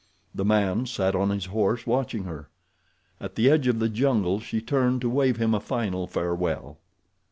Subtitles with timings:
[0.33, 2.49] The man sat on his horse watching her.
[3.19, 6.79] At the edge of the jungle she turned to wave him a final farewell.